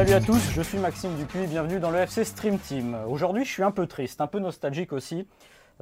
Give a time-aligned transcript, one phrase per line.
[0.00, 2.96] Salut à tous, je suis Maxime Dupuis, bienvenue dans le FC Stream Team.
[3.06, 5.28] Aujourd'hui, je suis un peu triste, un peu nostalgique aussi.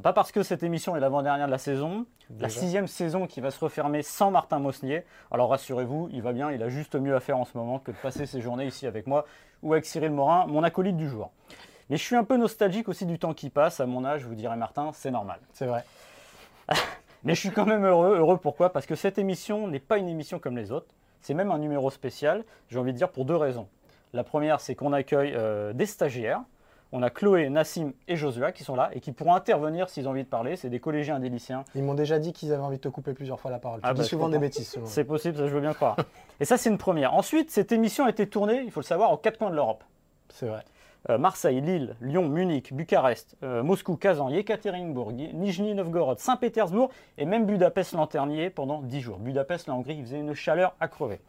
[0.02, 2.04] Pas parce que cette émission est l'avant-dernière de la saison,
[2.40, 5.04] la sixième saison qui va se refermer sans Martin Mosnier.
[5.30, 7.92] Alors rassurez-vous, il va bien, il a juste mieux à faire en ce moment que
[7.92, 9.24] de passer ses journées ici avec moi
[9.62, 11.30] ou avec Cyril Morin, mon acolyte du jour.
[11.88, 13.78] Mais je suis un peu nostalgique aussi du temps qui passe.
[13.78, 15.38] À mon âge, vous direz Martin, c'est normal.
[15.52, 15.84] C'est vrai.
[17.22, 18.16] Mais je suis quand même heureux.
[18.18, 18.72] Heureux pourquoi?
[18.72, 20.92] Parce que cette émission n'est pas une émission comme les autres.
[21.20, 23.68] C'est même un numéro spécial, j'ai envie de dire, pour deux raisons.
[24.12, 26.42] La première, c'est qu'on accueille euh, des stagiaires.
[26.90, 30.12] On a Chloé, Nassim et Josua qui sont là et qui pourront intervenir s'ils ont
[30.12, 30.56] envie de parler.
[30.56, 31.64] C'est des collégiens et des lycéens.
[31.74, 33.80] Ils m'ont déjà dit qu'ils avaient envie de te couper plusieurs fois la parole.
[33.82, 34.78] Ah tu bah, dis souvent des bêtises.
[34.84, 35.96] C'est possible, ça je veux bien croire.
[36.40, 37.12] et ça, c'est une première.
[37.12, 39.84] Ensuite, cette émission a été tournée, il faut le savoir, aux quatre coins de l'Europe.
[40.30, 40.64] C'est vrai.
[41.10, 47.46] Euh, Marseille, Lille, Lyon, Munich, Bucarest, euh, Moscou, Kazan, Yekaterinbourg, Nijni Novgorod, Saint-Pétersbourg et même
[47.46, 49.18] Budapest-Lanternier pendant 10 jours.
[49.18, 51.20] Budapest, la Hongrie, il faisait une chaleur à crever.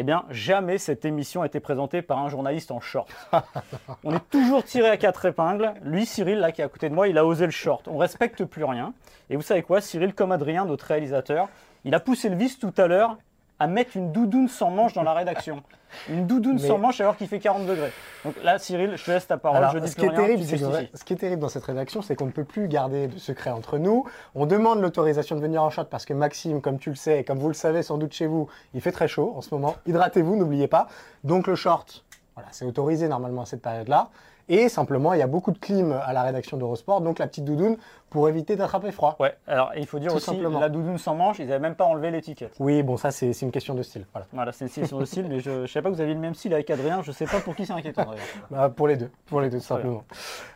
[0.00, 3.10] Eh bien, jamais cette émission a été présentée par un journaliste en short.
[4.04, 5.74] On est toujours tiré à quatre épingles.
[5.82, 7.88] Lui, Cyril, là, qui est à côté de moi, il a osé le short.
[7.88, 8.94] On respecte plus rien.
[9.28, 11.48] Et vous savez quoi Cyril, comme Adrien, notre réalisateur,
[11.84, 13.16] il a poussé le vice tout à l'heure
[13.60, 15.62] à mettre une doudoune sans manche dans la rédaction.
[16.08, 17.92] Une doudoune Mais- sans manche alors qu'il fait 40 degrés.
[18.24, 19.58] Donc là, Cyril, je te laisse ta parole.
[19.58, 20.90] Alors, je dis ce, qui est rien, terrible, tu c'est que- justifies.
[20.94, 23.50] ce qui est terrible dans cette rédaction, c'est qu'on ne peut plus garder de secret
[23.50, 24.04] entre nous.
[24.34, 27.24] On demande l'autorisation de venir en short parce que Maxime, comme tu le sais, et
[27.24, 29.76] comme vous le savez sans doute chez vous, il fait très chaud en ce moment.
[29.86, 30.86] Hydratez-vous, n'oubliez pas.
[31.24, 34.08] Donc le short, voilà, c'est autorisé normalement à cette période-là.
[34.50, 37.44] Et simplement, il y a beaucoup de clim à la rédaction d'Eurosport, donc la petite
[37.44, 37.76] doudoune
[38.10, 39.16] pour éviter d'attraper froid.
[39.20, 40.58] Ouais, alors il faut dire Tout aussi, simplement.
[40.60, 42.54] la doudoune sans manche, ils n'avaient même pas enlevé l'étiquette.
[42.58, 44.04] Oui, bon, ça c'est une question de style.
[44.12, 44.26] Voilà.
[44.32, 46.20] Voilà, c'est une question de style, mais je ne savais pas que vous aviez le
[46.20, 48.06] même style avec Adrien, je ne sais pas pour qui c'est inquiétant.
[48.50, 50.04] Bah, pour les deux, pour les deux, tout simplement.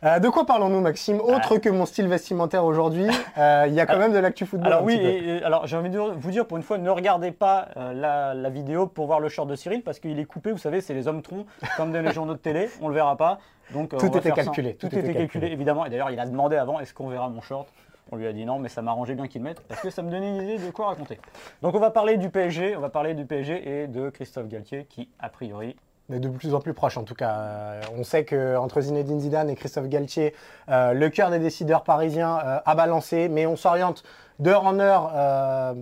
[0.05, 3.07] Euh, de quoi parlons-nous, Maxime Autre que mon style vestimentaire aujourd'hui,
[3.39, 4.67] euh, il y a quand Alors- même de l'actu football.
[4.73, 7.33] Alors oui, et, et- alors j'ai envie de vous dire pour une fois, ne regardez
[7.33, 10.53] pas euh, la, la vidéo pour voir le short de Cyril parce qu'il est coupé,
[10.53, 11.47] vous savez, c'est les hommes troncs
[11.77, 13.39] comme dans les journaux de télé, on le verra pas.
[13.73, 15.47] Donc Tout était calculé, Tout, tout était calculé.
[15.47, 15.87] évidemment.
[15.87, 17.69] Et d'ailleurs, il a demandé avant, est-ce qu'on verra mon short
[18.11, 20.03] On lui a dit non, mais ça m'arrangeait bien qu'il le mette parce que ça
[20.03, 21.19] me donnait une idée de quoi raconter.
[21.63, 24.87] Donc on va parler du PSG, on va parler du PSG et de Christophe Galtier
[24.89, 25.77] qui, a priori,
[26.09, 27.35] Mais de plus en plus proche en tout cas.
[27.37, 30.35] Euh, on sait qu'entre Zinedine Zidane et Christophe Galtier,
[30.69, 34.03] euh, le cœur des décideurs parisiens euh, a balancé, mais on s'oriente
[34.39, 35.13] d'heure en heure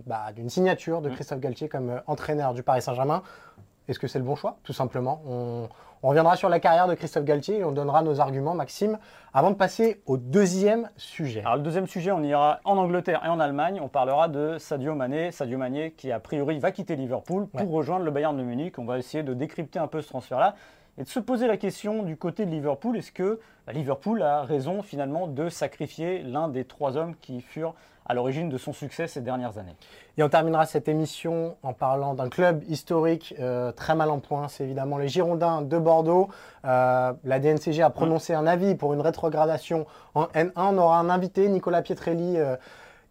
[0.07, 1.15] bah, d'une signature de Mm.
[1.15, 3.23] Christophe Galtier comme entraîneur du Paris Saint-Germain.
[3.91, 5.21] Est-ce que c'est le bon choix Tout simplement?
[5.27, 5.69] On,
[6.03, 8.99] on reviendra sur la carrière de Christophe Galtier et on donnera nos arguments, Maxime,
[9.35, 11.41] avant de passer au deuxième sujet.
[11.41, 13.81] Alors le deuxième sujet, on ira en Angleterre et en Allemagne.
[13.83, 15.33] On parlera de Sadio Mané.
[15.33, 17.67] Sadio Mané qui a priori va quitter Liverpool pour Ouais.
[17.77, 18.79] rejoindre le Bayern de Munich.
[18.79, 20.55] On va essayer de décrypter un peu ce transfert-là
[20.97, 22.97] et de se poser la question du côté de Liverpool.
[22.97, 27.75] Est-ce que bah, Liverpool a raison finalement de sacrifier l'un des trois hommes qui furent
[28.11, 29.77] à l'origine de son succès ces dernières années
[30.19, 34.49] Et on terminera cette émission en parlant d'un club historique euh, très mal en point.
[34.49, 36.29] C'est évidemment les Girondins de Bordeaux.
[36.65, 40.51] Euh, la DNCG a prononcé un avis pour une rétrogradation en N1.
[40.57, 42.57] On aura un invité, Nicolas Pietrelli, euh,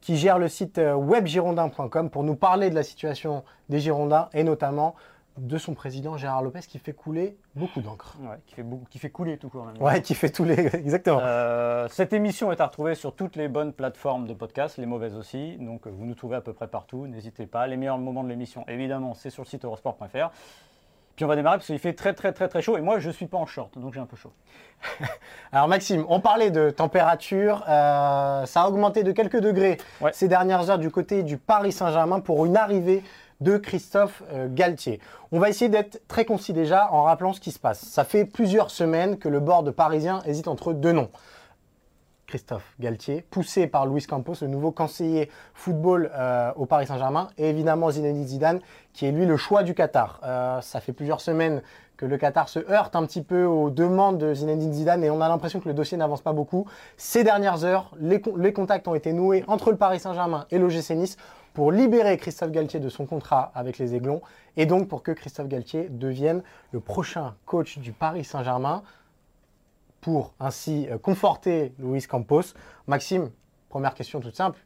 [0.02, 4.96] qui gère le site webgirondin.com pour nous parler de la situation des Girondins et notamment
[5.38, 8.16] de son président Gérard Lopez qui fait couler beaucoup d'encre.
[8.22, 9.66] Ouais, qui, fait beaucoup- qui fait couler tout court.
[9.66, 9.81] même.
[9.81, 10.53] Ouais, qui fait tous les...
[10.75, 11.19] Exactement.
[11.22, 15.16] Euh, cette émission est à retrouver sur toutes les bonnes plateformes de podcast, les mauvaises
[15.16, 15.57] aussi.
[15.57, 17.07] Donc euh, vous nous trouvez à peu près partout.
[17.07, 17.67] N'hésitez pas.
[17.67, 20.29] Les meilleurs moments de l'émission, évidemment, c'est sur le site eurosport.fr.
[21.16, 23.09] Puis on va démarrer parce qu'il fait très très très très chaud et moi je
[23.09, 24.31] ne suis pas en short donc j'ai un peu chaud.
[25.51, 30.11] Alors Maxime, on parlait de température, euh, ça a augmenté de quelques degrés Ouais.
[30.13, 33.03] ces dernières heures du côté du Paris Saint-Germain pour une arrivée
[33.42, 35.00] de Christophe euh, Galtier.
[35.32, 37.80] On va essayer d'être très concis déjà en rappelant ce qui se passe.
[37.86, 41.10] Ça fait plusieurs semaines que le board parisien hésite entre deux noms.
[42.28, 47.50] Christophe Galtier, poussé par Luis Campos, le nouveau conseiller football euh, au Paris Saint-Germain, et
[47.50, 48.60] évidemment Zinedine Zidane,
[48.94, 50.20] qui est lui le choix du Qatar.
[50.24, 51.64] Euh, ça fait plusieurs semaines
[51.98, 55.22] que le Qatar se heurte un petit peu aux demandes de Zinedine Zidane et on
[55.22, 56.68] a l'impression que le dossier n'avance pas beaucoup.
[56.97, 60.59] Ces dernières heures, les, con- les contacts ont été noués entre le Paris Saint-Germain et
[60.59, 61.18] l'OGC Nice
[61.53, 64.22] pour libérer Christophe Galtier de son contrat avec les Aiglons
[64.57, 68.84] et donc pour que Christophe Galtier devienne le prochain coach du Paris Saint-Germain
[70.01, 72.53] pour ainsi euh, conforter Luis Campos.
[72.87, 73.31] Maxime,
[73.69, 74.59] première question toute simple.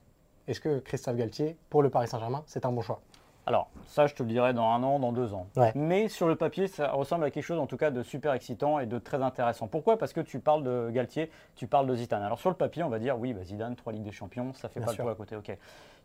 [0.48, 3.02] Est-ce que Christophe Galtier, pour le Paris Saint-Germain, c'est un bon choix?
[3.46, 5.48] Alors ça je te le dirai dans un an, dans deux ans.
[5.58, 5.72] Ouais.
[5.76, 8.80] Mais sur le papier ça ressemble à quelque chose en tout cas de super excitant
[8.80, 9.68] et de très intéressant.
[9.68, 9.98] Pourquoi?
[9.98, 12.24] Parce que tu parles de Galtier, tu parles de Zidane.
[12.24, 14.70] Alors sur le papier on va dire oui bah, Zidane, trois Ligues des Champions, ça
[14.70, 15.06] fait Bien pas sûr.
[15.06, 15.36] le à côté.
[15.36, 15.56] Ok.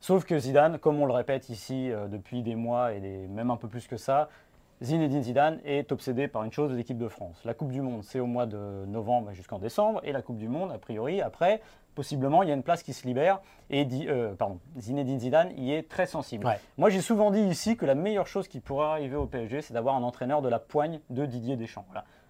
[0.00, 3.50] Sauf que Zidane, comme on le répète ici euh, depuis des mois et des- même
[3.50, 4.28] un peu plus que ça,
[4.80, 7.40] Zinedine Zidane est obsédé par une chose de l'équipe de France.
[7.44, 10.48] La Coupe du Monde, c'est au mois de novembre jusqu'en décembre, et la Coupe du
[10.48, 11.60] Monde, a priori, après,
[11.98, 13.40] possiblement, il y a une place qui se libère,
[13.70, 16.46] et euh, pardon, Zinedine Zidane y est très sensible.
[16.76, 19.74] Moi, j'ai souvent dit ici que la meilleure chose qui pourrait arriver au PSG, c'est
[19.74, 21.86] d'avoir un entraîneur de la poigne de Didier Deschamps.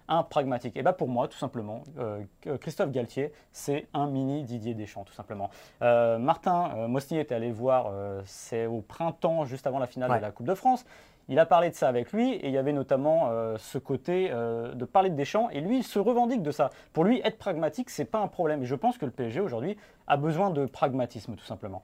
[0.09, 0.75] Un pragmatique.
[0.75, 2.23] Et bien pour moi, tout simplement, euh,
[2.59, 5.49] Christophe Galtier, c'est un mini Didier Deschamps, tout simplement.
[5.81, 7.93] Euh, Martin Mosnier était allé voir,
[8.25, 10.85] c'est au printemps, juste avant la finale de la Coupe de France.
[11.29, 14.29] Il a parlé de ça avec lui et il y avait notamment euh, ce côté
[14.31, 16.71] euh, de parler de Deschamps et lui il se revendique de ça.
[16.91, 18.63] Pour lui, être pragmatique, c'est pas un problème.
[18.63, 19.77] Et je pense que le PSG aujourd'hui
[20.07, 21.83] a besoin de pragmatisme tout simplement.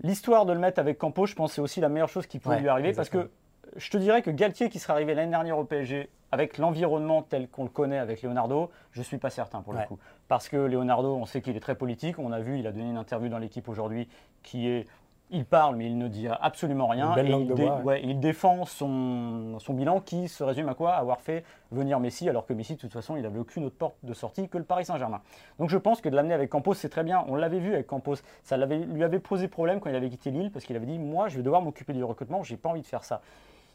[0.00, 2.60] L'histoire de le mettre avec Campos, je pense c'est aussi la meilleure chose qui pourrait
[2.60, 3.30] lui arriver parce que
[3.76, 7.48] je te dirais que Galtier qui serait arrivé l'année dernière au PSG avec l'environnement tel
[7.48, 9.98] qu'on le connaît avec Leonardo, je ne suis pas certain pour le coup.
[10.28, 12.18] Parce que Leonardo, on sait qu'il est très politique.
[12.18, 14.08] On a vu, il a donné une interview dans l'équipe aujourd'hui
[14.42, 14.86] qui est
[15.32, 17.16] il parle, mais il ne dit absolument rien.
[17.16, 20.92] Et il, défend son, bilan qui se résume à quoi?
[20.92, 23.96] Avoir fait venir Messi, alors que Messi, de toute façon, il n'avait aucune autre porte
[24.02, 25.22] de sortie que le Paris Saint-Germain.
[25.58, 27.24] Donc je pense que de l'amener avec Campos, c'est très bien.
[27.28, 28.16] On l'avait vu avec Campos.
[28.42, 31.28] Ça lui avait posé problème quand il avait quitté Lille, parce qu'il avait dit Moi,
[31.28, 33.22] je vais devoir m'occuper du recrutement, j'ai pas envie de faire ça.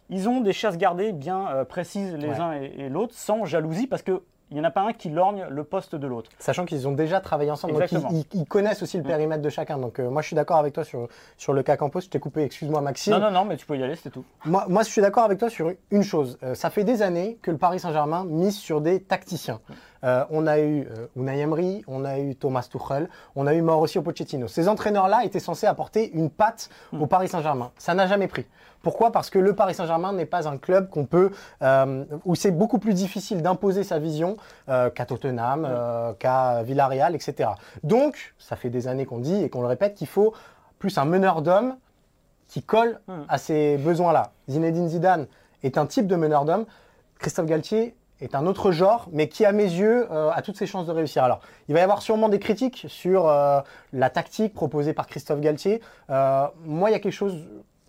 [0.10, 4.02] Ils ont des chasses gardées bien euh, précises les uns et l'autre, sans jalousie, parce
[4.02, 6.30] que il n'y en a pas un qui lorgne le poste de l'autre.
[6.40, 7.92] Sachant qu'ils ont déjà travaillé ensemble, donc
[8.34, 9.08] ils, connaissent aussi le mm.
[9.08, 9.78] périmètre de chacun.
[9.78, 11.08] Donc euh, moi je suis d'accord avec toi sur,
[11.38, 12.02] sur le cas Campos.
[12.02, 13.14] Je t'ai coupé, excuse-moi Maxime.
[13.14, 14.24] Non, non, non, mais tu peux y aller, c'est tout.
[14.46, 16.38] Moi, moi je suis d'accord avec toi sur une chose.
[16.44, 19.60] Euh, ça fait des années que le Paris Saint-Germain mise sur des tacticiens.
[19.68, 19.74] Mm.
[20.04, 20.88] Euh, on a eu
[21.18, 24.48] Unai Emery, on a eu Thomas Tuchel, on a eu Mauricio Pochettino.
[24.48, 27.02] Ces entraîneurs-là étaient censés apporter une patte mm.
[27.02, 27.72] au Paris Saint-Germain.
[27.78, 28.46] Ça n'a jamais pris.
[28.82, 29.12] Pourquoi?
[29.12, 31.32] Parce que le Paris Saint-Germain n'est pas un club qu'on peut,
[31.62, 34.38] euh, où c'est beaucoup plus difficile d'imposer sa vision
[34.70, 37.50] euh, qu'à Tottenham, euh, qu'à Villarreal, etc.
[37.84, 40.34] Donc, ça fait des années qu'on dit et qu'on le répète qu'il faut
[40.80, 41.76] plus un meneur d'hommes
[42.48, 44.32] qui colle à ces besoins-là.
[44.48, 45.28] Zinedine Zidane
[45.64, 46.66] est un type de meneur d'hommes.
[47.20, 50.88] Christophe Galtier est un autre genre, mais qui, à mes yeux, a toutes ses chances
[50.88, 51.26] de réussir.
[51.26, 55.82] Alors, il va y avoir sûrement des critiques sur la tactique proposée par Christophe Galtier.
[56.08, 57.46] moi, il y a quelque chose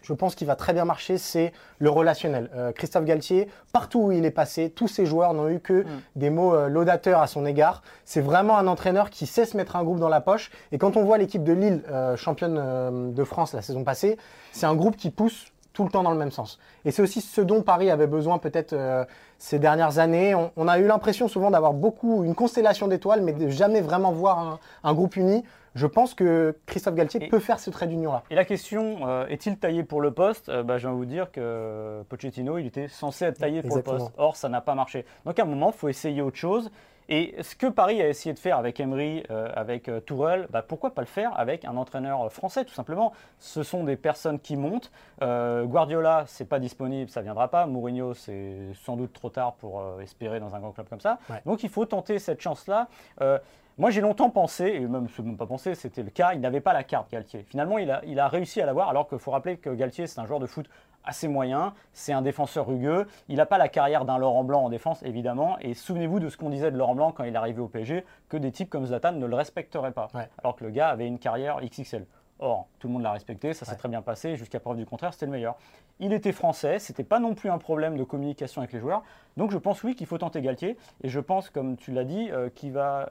[0.09, 2.49] je pense qu'il va très bien marcher, c'est le relationnel.
[2.57, 5.87] Euh, Christophe Galtier, partout où il est passé, tous ses joueurs n'ont eu que mm.
[6.17, 7.83] des mots euh, laudateurs à son égard.
[8.07, 10.51] C'est vraiment un entraîneur qui sait se mettre un groupe dans la poche.
[10.73, 14.17] Et quand on voit l'équipe de Lille, euh, championne de France la saison passée,
[14.53, 16.59] c'est un groupe qui pousse tout le temps dans le même sens.
[16.85, 18.75] Et c'est aussi ce dont Paris avait besoin peut-être
[19.39, 20.35] ces dernières années.
[20.35, 24.59] On, a eu l'impression souvent d'avoir beaucoup, une constellation d'étoiles, mais de jamais vraiment voir
[24.83, 25.45] un groupe uni
[25.75, 28.25] je pense que Christophe Galtier peut faire ce trait d'union-là.
[28.31, 30.49] Et la question, euh, est-il taillé pour le poste?
[30.49, 33.83] Euh, bah, Je vais vous dire que Pochettino, il était censé être taillé pour le
[33.83, 34.11] poste.
[34.17, 35.05] Or, ça n'a pas marché.
[35.25, 36.71] Donc, à un moment, il faut essayer autre chose.
[37.09, 40.95] Et ce que Paris a essayé de faire avec Emery, euh, avec Tourelle, bah, pourquoi
[40.95, 43.13] pas le faire avec un entraîneur français, tout simplement?
[43.39, 44.91] Ce sont des personnes qui montent.
[45.21, 47.67] Guardiola, c'est pas disponible, ça viendra pas.
[47.67, 51.19] Mourinho, c'est sans doute trop tard pour espérer dans un grand club comme ça.
[51.47, 52.89] Donc, il faut tenter cette chance-là.
[53.79, 56.73] Moi, j'ai longtemps pensé, et même, même pas pensé, c'était le cas, il n'avait pas
[56.73, 57.45] la carte Galtier.
[57.49, 60.19] Finalement, il a, il a réussi à l'avoir, alors qu'il faut rappeler que Galtier, c'est
[60.19, 60.67] un joueur de foot
[61.09, 64.69] assez moyen, c'est un défenseur rugueux, il n'a pas la carrière d'un Laurent Blanc en
[64.69, 67.61] défense, évidemment, et souvenez-vous de ce qu'on disait de Laurent Blanc quand il est arrivé
[67.61, 70.09] au PSG, que des types comme Zlatan ne le respecteraient pas,
[70.39, 72.07] alors que le gars avait une carrière XXL.
[72.41, 75.13] Or, tout le monde l'a respecté, ça s'est très bien passé, jusqu'à preuve du contraire,
[75.13, 75.57] c'était le meilleur.
[75.99, 79.03] Il était français, c'était pas non plus un problème de communication avec les joueurs,
[79.37, 82.31] donc je pense oui qu'il faut tenter Galtier, et je pense, comme tu l'as dit,
[82.31, 83.09] euh, qu'il va,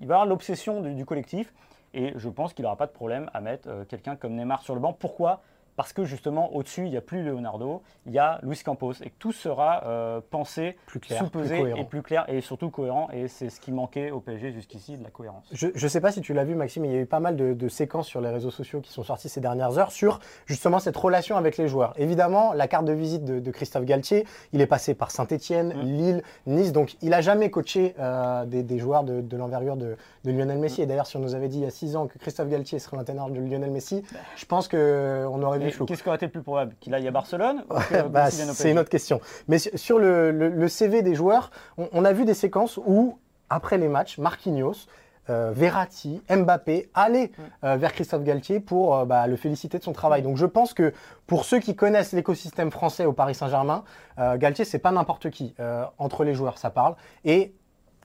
[0.00, 1.52] il va avoir l'obsession du, collectif.
[1.96, 4.74] Et je pense qu'il n'aura pas de problème à mettre euh, quelqu'un comme Neymar sur
[4.74, 4.92] le banc.
[4.92, 5.42] Pourquoi?
[5.76, 9.10] Parce que justement au-dessus il n'y a plus Leonardo, il y a Luis Campos et
[9.18, 13.50] tout sera euh, pensé, plus clair, sous-pesé et plus clair et surtout cohérent et c'est
[13.50, 15.48] ce qui manquait au PSG jusqu'ici de la cohérence.
[15.52, 17.36] Je ne sais pas si tu l'as vu Maxime, il y a eu pas mal
[17.36, 20.96] de, séquences sur les réseaux sociaux qui sont sorties ces dernières heures sur justement cette
[20.96, 21.94] relation avec les joueurs.
[21.96, 25.80] Évidemment, la carte de visite de, Christophe Galtier, il est passé par Saint-Etienne, mm.
[25.82, 30.82] Lille, Nice, donc il n'a jamais coaché euh, des, joueurs de, l'envergure de, Lionel Messi.
[30.82, 32.78] Et d'ailleurs, si on nous avait dit il y a six ans que Christophe Galtier
[32.78, 34.18] serait l'entraîneur de Lionel Messi, bah.
[34.36, 36.74] je pense qu'on aurait Qu'est-ce qui aurait été le plus probable?
[36.80, 37.64] Qu'il aille à Barcelone
[38.10, 39.20] bah, C'est une autre question.
[39.48, 43.18] Mais sur le, CV des joueurs, on, a vu des séquences où,
[43.50, 44.86] après les matchs, Marquinhos,
[45.30, 47.42] euh, Verratti, Mbappé allaient mm.
[47.64, 50.20] euh, vers Christophe Galtier pour euh, bah, le féliciter de son travail.
[50.20, 50.24] Mm.
[50.24, 50.92] Donc je pense que
[51.26, 53.84] pour ceux qui connaissent l'écosystème français au Paris Saint-Germain,
[54.18, 55.54] Galtier c'est pas n'importe qui.
[55.98, 56.94] entre les joueurs, ça parle.
[57.24, 57.54] Et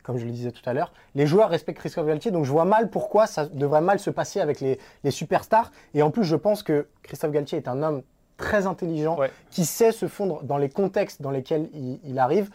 [0.10, 2.66] comme je le disais tout à l'heure, les joueurs respectent Christophe Galtier, donc je vois
[2.66, 4.80] mal pourquoi ça devrait mal se passer avec les,
[5.12, 5.72] superstars.
[5.94, 8.02] Et en plus, je pense que Christophe Galtier est un homme
[8.36, 9.20] très intelligent,
[9.52, 11.70] qui sait se fondre dans les contextes dans lesquels
[12.04, 12.50] il, arrive.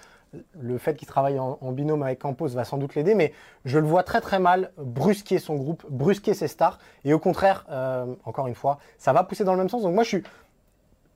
[0.61, 3.33] Le fait qu'il travaille en, binôme avec Campos va sans doute l'aider, mais
[3.65, 6.81] je le vois très très mal brusquer son groupe, brusquer ses stars.
[7.05, 9.83] Et au contraire, euh, encore une fois, ça va pousser dans le même sens.
[9.83, 10.23] Donc moi, je suis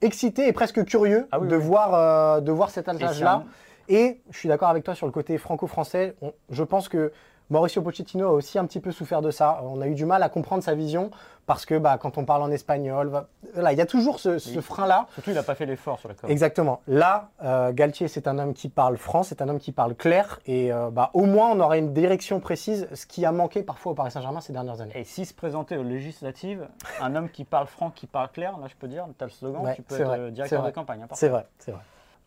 [0.02, 1.62] excité et presque curieux Ah oui, de, oui.
[1.64, 3.42] Voir, euh, de voir cet altage-là.
[3.88, 6.14] Et je suis d'accord avec toi sur le côté franco-français.
[6.50, 7.12] Je pense que
[7.50, 9.61] Mauricio Pochettino a aussi un petit peu souffert de ça.
[9.64, 11.11] On a eu du mal à comprendre sa vision
[11.47, 15.07] parce que bah, quand on parle en espagnol, voilà, il y a toujours ce, frein-là.
[15.14, 16.28] Surtout, il n'a pas fait l'effort sur la com.
[16.28, 16.83] Exactement.
[16.87, 20.40] Là, euh, Galtier, c'est un homme qui parle franc, c'est un homme qui parle clair.
[20.45, 23.92] Et euh, bah, au moins, on aura une direction précise, ce qui a manqué parfois
[23.92, 24.92] au Paris Saint-Germain ces dernières années.
[24.95, 26.68] Et s'il se présentait aux législatives,
[27.00, 29.33] un homme qui parle franc, qui parle clair, là je peux dire, tu as le
[29.33, 31.00] slogan, Ouais, tu peux être vrai, euh, directeur de campagne.
[31.02, 31.09] hein.
[31.14, 31.80] C'est vrai, c'est vrai.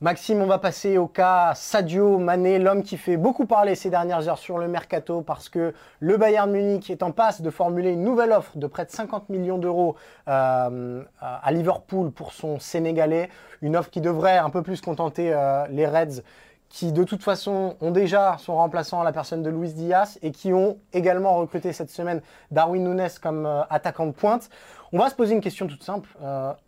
[0.04, 4.28] Maxime, on va passer au cas Sadio Mané, l'homme qui fait beaucoup parler ces dernières
[4.28, 8.04] heures sur le mercato parce que le Bayern Munich est en passe de formuler une
[8.04, 9.96] nouvelle offre de près de 50 millions d'euros
[10.28, 13.30] euh, à Liverpool pour son Sénégalais.
[13.62, 16.24] Une offre qui devrait un peu plus contenter euh, les Reds
[16.70, 20.32] qui de toute façon ont déjà son remplaçant à la personne de Luis Diaz et
[20.32, 24.50] qui ont également recruté cette semaine Darwin Nunes comme euh, attaquant de pointe.
[24.94, 26.10] On va se poser une question toute simple.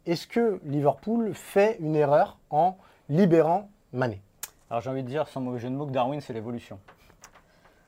[0.06, 2.78] Est-ce que Liverpool fait une erreur en
[3.18, 4.22] libérant Mané
[4.70, 6.80] Alors j'ai envie de dire, sans mauvais jeu de mots, que Darwin, c'est l'évolution.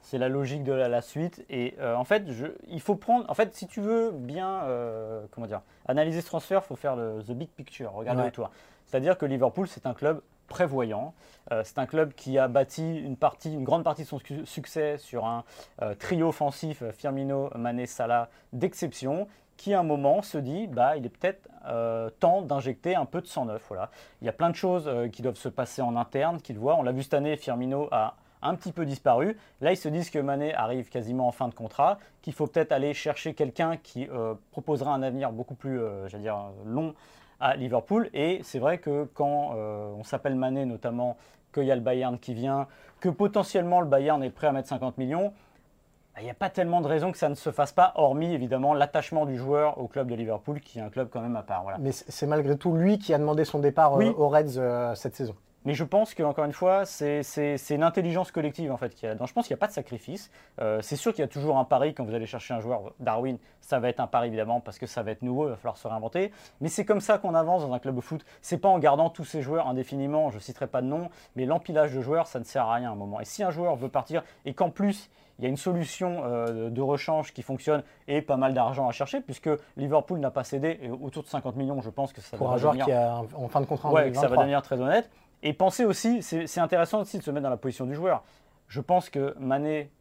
[0.01, 1.43] C'est la logique de la, la suite.
[1.49, 3.27] Et euh, en fait, je- il faut prendre.
[3.27, 6.95] En fait, si tu veux bien euh, comment dire, analyser ce transfert, il faut faire
[6.95, 8.27] le the big picture, regarder Ouais.
[8.27, 8.51] autour.
[8.85, 11.15] C'est-à-dire que Liverpool, c'est un club prévoyant.
[11.51, 14.45] Euh, c'est un club qui a bâti une, partie, une grande partie de son su-
[14.45, 15.43] succès sur un
[15.97, 21.09] trio offensif, Firmino, Mané, Salah, d'exception, qui à un moment se dit, bah, il est
[21.09, 23.65] peut-être euh, temps d'injecter un peu de sang neuf.
[23.67, 23.89] Voilà.
[24.21, 26.75] Il y a plein de choses euh, qui doivent se passer en interne, qu'ils voient.
[26.75, 29.37] On l'a vu cette année, Firmino a un petit peu disparu.
[29.61, 32.71] Là, ils se disent que Mané arrive quasiment en fin de contrat, qu'il faut peut-être
[32.71, 36.93] aller chercher quelqu'un qui euh, proposera un avenir beaucoup plus, j'allais dire, long
[37.39, 38.09] à Liverpool.
[38.13, 41.17] Et c'est vrai que quand on s'appelle Mané, notamment,
[41.53, 42.67] qu'il y a le Bayern qui vient,
[42.99, 45.33] que potentiellement le Bayern est prêt à mettre 50 millions,
[46.19, 48.73] il n'y a pas tellement de raisons que ça ne se fasse pas, hormis évidemment
[48.73, 51.63] l'attachement du joueur au club de Liverpool, qui est un club quand même à part.
[51.63, 51.77] Voilà.
[51.79, 54.13] Mais c'est malgré tout lui qui a demandé son départ euh, Oui.
[54.17, 55.35] aux Reds euh, cette saison.
[55.65, 57.23] Mais je pense qu'encore une fois, c'est
[57.71, 59.15] une intelligence collective en fait qu'il y a.
[59.15, 60.29] Je pense qu'il n'y a pas de sacrifice.
[60.61, 62.93] Euh, c'est sûr qu'il y a toujours un pari quand vous allez chercher un joueur.
[62.99, 65.55] Darwin, ça va être un pari évidemment parce que ça va être nouveau, il va
[65.55, 66.31] falloir se réinventer.
[66.61, 68.23] Mais c'est comme ça qu'on avance dans un club de foot.
[68.43, 70.29] C'est pas en gardant tous ces joueurs indéfiniment.
[70.29, 72.91] Je citerai pas de nom, mais l'empilage de joueurs, ça ne sert à rien à
[72.91, 73.19] un moment.
[73.19, 76.69] Et si un joueur veut partir et qu'en plus il y a une solution euh,
[76.69, 80.79] de rechange qui fonctionne et pas mal d'argent à chercher, puisque Liverpool n'a pas cédé
[80.81, 82.85] et autour de 50 millions, je pense que ça Pour devrait un joueur devenir-
[83.29, 84.43] qui en en fin de contrat en Ouais, que ça va 2023.
[84.43, 85.09] devenir très honnête.
[85.43, 88.23] Et pensez aussi, c'est intéressant aussi de se mettre dans la position du joueur.
[88.67, 89.91] Je pense que Mané,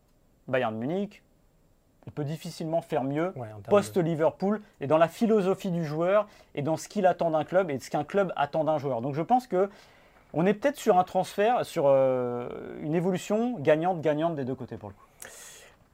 [0.48, 1.22] Bayern Munich,
[2.06, 6.62] il peut difficilement faire mieux Ouais, de- post-Liverpool et dans la philosophie du joueur et
[6.62, 9.00] dans ce qu'il attend d'un club et ce qu'un club attend d'un joueur.
[9.00, 9.68] Donc je pense que
[10.36, 12.48] on est peut-être sur un transfert, sur euh,
[12.80, 15.00] une évolution gagnante-gagnante des deux côtés pour le coup.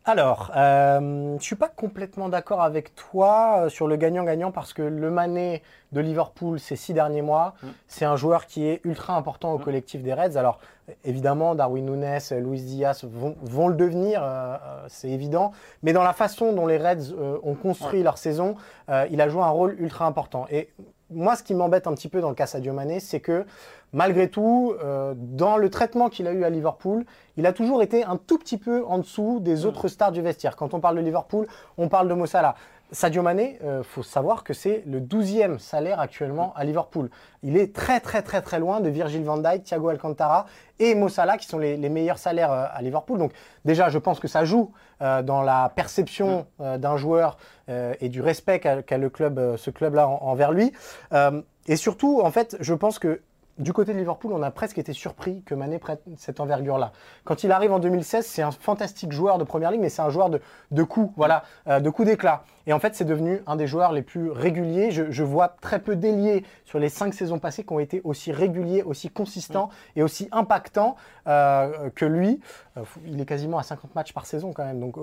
[0.07, 4.73] Alors, euh, je ne suis pas complètement d'accord avec toi euh, sur le gagnant-gagnant parce
[4.73, 7.67] que le Mané de Liverpool ces six derniers mois, Mm.
[7.87, 9.63] c'est un joueur qui est ultra important au Mm.
[9.63, 10.37] collectif des Reds.
[10.39, 10.59] Alors,
[11.05, 14.57] évidemment, Darwin Nunes, Luis Diaz vont, vont le devenir, euh,
[14.89, 15.53] c'est évident.
[15.83, 18.57] Mais dans la façon dont les Reds euh, ont construit leur saison,
[18.89, 20.47] euh, il a joué un rôle ultra important.
[20.51, 20.71] Et
[21.11, 23.45] moi, ce qui m'embête un petit peu dans le cas Sadio Mané, c'est que
[23.93, 27.05] malgré tout, euh, dans le traitement qu'il a eu à Liverpool,
[27.37, 30.57] il a toujours été un tout petit peu en dessous des autres stars du vestiaire.
[30.57, 31.47] Quand on parle de Liverpool,
[31.79, 32.55] on parle de Mo Salah.
[32.93, 37.09] Sadio Mané, il faut savoir que c'est le 12e salaire actuellement à Liverpool.
[37.43, 40.47] Il est très très très très loin de Virgil van Dijk, Thiago Alcantara
[40.81, 43.19] et Mo Salah qui sont les, les meilleurs salaires euh, à Liverpool.
[43.19, 43.33] Donc
[43.65, 48.09] déjà, je pense que ça joue euh, dans la perception euh, d'un joueur euh, et
[48.09, 50.73] du respect qu'a le club, euh, ce club-là en- envers lui.
[51.13, 53.21] Euh, et surtout, en fait, je pense que
[53.61, 56.93] du côté de Liverpool, on a presque été surpris que Mané prenne cette envergure-là.
[57.25, 60.11] Quand il arrive en 2016, c'est un fantastique joueur de première ligne, mais c'est un
[60.11, 60.41] joueur de,
[60.71, 62.43] de coups, voilà, euh, de coups d'éclat.
[62.67, 64.91] Et en fait, c'est devenu un des joueurs les plus réguliers.
[64.91, 68.33] Je, je vois très peu d'ailiers sur les cinq saisons passées qui ont été aussi
[68.33, 72.41] réguliers, aussi consistants et aussi impactants euh, que lui.
[72.77, 74.81] Euh, il est quasiment à 50 matchs par saison quand même.
[74.81, 74.97] Donc,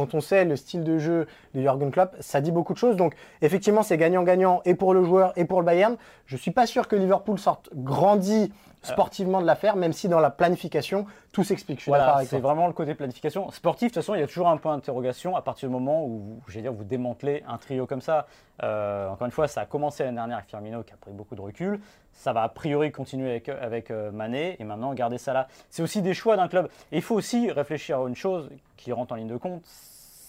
[0.00, 2.96] quand on sait le style de jeu de Jürgen Klopp, ça dit beaucoup de choses.
[2.96, 5.96] Donc, effectivement, c'est gagnant-gagnant et pour le joueur et pour le Bayern.
[6.26, 8.52] Je suis pas sûr que Liverpool sorte grandi
[8.82, 11.82] sportivement de l'affaire, même si dans la planification, tout s'explique.
[11.86, 13.50] Voilà, c'est vraiment le côté planification.
[13.50, 16.06] Sportif, de toute façon, il y a toujours un point d'interrogation à partir du moment
[16.06, 18.26] où j'allais dire, vous démantelez un trio comme ça.
[18.62, 21.34] Euh, encore une fois, ça a commencé l'année dernière avec Firmino qui a pris beaucoup
[21.34, 21.80] de recul.
[22.12, 25.48] Ça va a priori continuer avec, avec euh, Mané et maintenant garder ça là.
[25.68, 26.68] C'est aussi des choix d'un club.
[26.90, 29.62] Et il faut aussi réfléchir à une chose qui rentre en ligne de compte.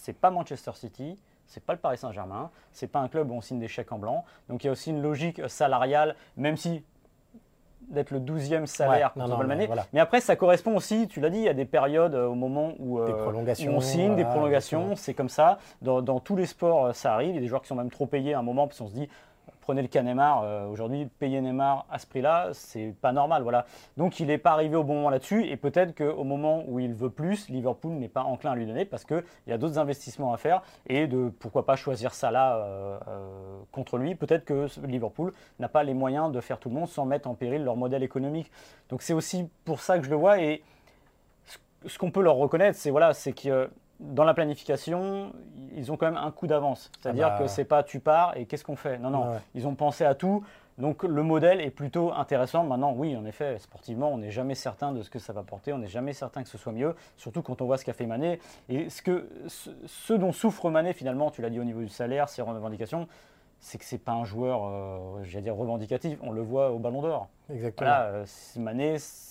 [0.01, 1.15] C'est pas Manchester City.
[1.45, 3.99] C'est pas le Paris Saint-Germain, c'est pas un club où on signe des chèques en
[3.99, 4.23] blanc.
[4.47, 6.81] Donc il y a aussi une logique salariale, même si
[7.89, 9.67] d'être le 12e salaire Ouais, non, contre non, Mané.
[9.67, 9.85] voilà.
[9.91, 12.35] Mais après, ça correspond aussi, tu l'as dit, il y a des périodes euh, au
[12.35, 15.57] moment où, euh, Des prolongations, où on signe, des prolongations, c'est comme ça.
[15.81, 17.31] Dans, dans tous les sports, euh, ça arrive.
[17.31, 18.87] Il y a des joueurs qui sont même trop payés à un moment, parce qu'on
[18.87, 19.09] se dit,
[19.61, 20.41] prenez le cas Neymar.
[20.43, 23.43] euh, Aujourd'hui, payer Neymar à ce prix-là, c'est pas normal.
[23.43, 23.65] Voilà.
[23.97, 25.45] Donc, il n'est pas arrivé au bon moment là-dessus.
[25.47, 28.85] Et peut-être qu'au moment où il veut plus, Liverpool n'est pas enclin à lui donner
[28.85, 30.61] parce qu'il y a d'autres investissements à faire.
[30.87, 34.15] Et de pourquoi pas choisir ça là euh, euh, contre lui.
[34.15, 37.35] Peut-être que Liverpool n'a pas les moyens de faire tout le monde sans mettre en
[37.35, 38.51] péril leur modèle économique.
[38.89, 40.41] Donc, c'est aussi pour ça que je le vois.
[40.41, 40.63] Et
[41.85, 43.69] ce- qu'on peut leur reconnaître, c'est voilà, c'est que
[44.01, 45.31] dans la planification,
[45.75, 46.91] ils ont quand même un coup d'avance.
[47.01, 47.43] C'est-à-dire Ah bah.
[47.43, 48.97] que c'est pas tu pars et qu'est-ce qu'on fait?
[48.97, 50.43] Non, non, Ouais, ils ont pensé à tout.
[50.77, 52.63] Donc le modèle est plutôt intéressant.
[52.63, 55.71] Maintenant, oui, en effet, sportivement, on n'est jamais certain de ce que ça va porter.
[55.73, 58.07] On n'est jamais certain que ce soit mieux, surtout quand on voit ce qu'a fait
[58.07, 58.39] Mané.
[58.69, 61.89] Et ce, que, ce, ce dont souffre Mané, finalement, tu l'as dit au niveau du
[61.89, 63.07] salaire, ses revendications,
[63.59, 66.17] c'est que c'est pas un joueur, euh, j'allais dire, revendicatif.
[66.23, 67.27] On le voit au Ballon d'Or.
[67.53, 67.87] Exactement.
[67.89, 68.25] Voilà, euh,
[68.57, 69.30] Mané, c'est-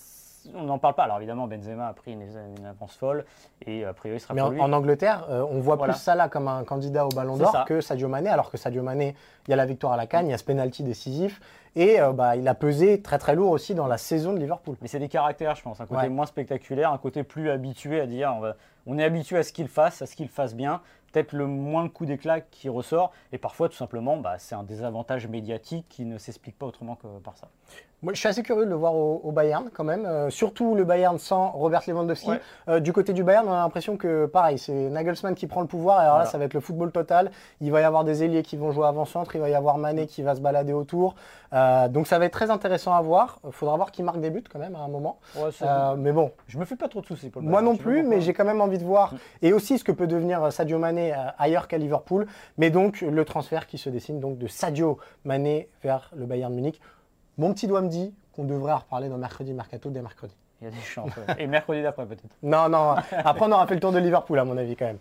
[0.54, 1.04] on n'en parle pas.
[1.04, 2.22] Alors évidemment, Benzema a pris une,
[2.58, 3.24] une avance folle
[3.66, 4.60] et a priori, ce sera Mais pour en, lui.
[4.60, 5.92] en Angleterre, euh, on voit Voilà.
[5.94, 7.64] plus Salah comme un candidat au Ballon d'Or ça.
[7.66, 9.14] que Sadio Mané, alors que Sadio Mané,
[9.46, 11.40] il y a la victoire à la Cannes, il y a ce penalty décisif,
[11.76, 14.76] et euh, bah, il a pesé très très lourd aussi dans la saison de Liverpool.
[14.82, 15.80] Mais c'est des caractères, je pense.
[15.80, 16.08] Un côté Ouais.
[16.08, 18.56] moins spectaculaire, un côté plus habitué à dire on, va-
[18.86, 20.80] on est habitué à ce qu'il fasse, à ce qu'il fasse bien.
[21.12, 23.10] Peut-être le moins le coup d'éclat qui ressort.
[23.32, 27.06] Et parfois, tout simplement, bah, c'est un désavantage médiatique qui ne s'explique pas autrement que
[27.18, 27.48] par ça.
[28.02, 30.74] Moi, je suis assez curieux de le voir au, au Bayern quand même, euh, surtout
[30.74, 32.30] le Bayern sans Robert Lewandowski.
[32.30, 32.40] Ouais.
[32.68, 35.66] Euh, du côté du Bayern, on a l'impression que pareil, c'est Nagelsmann qui prend le
[35.66, 35.98] pouvoir.
[35.98, 36.24] Et alors Voilà.
[36.24, 37.30] là, ça va être le football total.
[37.60, 40.06] Il va y avoir des ailiers qui vont jouer avant-centre, il va y avoir Mané
[40.06, 41.14] qui va se balader autour.
[41.52, 43.38] Euh, donc ça va être très intéressant à voir.
[43.44, 45.18] Il faudra voir qui marque des buts quand même à un moment.
[45.36, 45.50] Ouais,
[45.98, 48.02] mais bon, Je me fais pas trop de soucis pour le Moi Bayern, non plus,
[48.02, 49.16] mais j'ai quand même envie de voir Mm.
[49.42, 52.26] et aussi ce que peut devenir Sadio Mané ailleurs qu'à Liverpool.
[52.56, 56.80] Mais donc le transfert qui se dessine donc de Sadio Mané vers le Bayern Munich.
[57.38, 60.34] Mon petit doigt me dit qu'on devrait en reparler dans mercredi mercato dès mercredi.
[60.60, 61.10] Il y a des chances.
[61.16, 61.34] ouais.
[61.38, 62.36] Et mercredi d'après, peut-être.
[62.42, 62.94] Non, non.
[63.12, 64.98] Après, on aura fait le tour de Liverpool à mon avis quand même.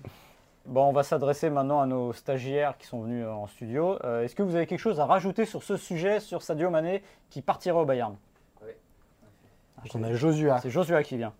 [0.65, 3.97] Bon, on va s'adresser maintenant à nos stagiaires qui sont venus euh, en studio.
[4.03, 7.03] Euh, Est-ce que vous avez quelque chose à rajouter sur ce sujet, sur Sadio Mané
[7.29, 8.15] qui partirait au Bayern?
[8.61, 10.59] Ah, Donc on a Josua.
[10.61, 11.33] C'est Joshua qui vient.